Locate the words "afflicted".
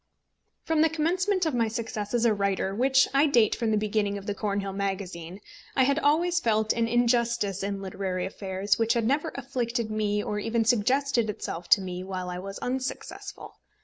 9.35-9.91